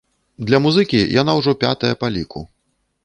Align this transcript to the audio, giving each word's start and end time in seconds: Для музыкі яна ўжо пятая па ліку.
Для 0.47 0.59
музыкі 0.65 0.99
яна 1.21 1.35
ўжо 1.41 1.51
пятая 1.65 1.93
па 2.05 2.11
ліку. 2.17 2.41